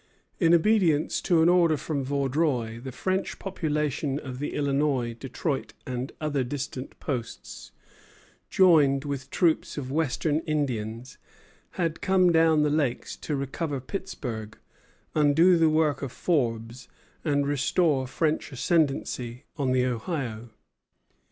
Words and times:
In 0.39 0.51
obedience 0.55 1.21
to 1.21 1.43
an 1.43 1.47
order 1.49 1.77
from 1.77 2.03
Vaudreuil, 2.03 2.81
the 2.81 2.91
French 2.91 3.37
population 3.37 4.17
of 4.17 4.39
the 4.39 4.55
Illinois, 4.55 5.13
Detroit, 5.13 5.73
and 5.85 6.11
other 6.19 6.43
distant 6.43 6.99
posts, 6.99 7.71
joined 8.49 9.05
with 9.05 9.29
troops 9.29 9.77
of 9.77 9.91
Western 9.91 10.39
Indians, 10.47 11.19
had 11.73 12.01
come 12.01 12.31
down 12.31 12.63
the 12.63 12.71
Lakes 12.71 13.15
to 13.17 13.35
recover 13.35 13.79
Pittsburg, 13.79 14.57
undo 15.13 15.55
the 15.55 15.69
work 15.69 16.01
of 16.01 16.11
Forbes, 16.11 16.87
and 17.23 17.45
restore 17.45 18.07
French 18.07 18.51
ascendency 18.51 19.43
on 19.55 19.71
the 19.71 19.85
Ohio. 19.85 20.49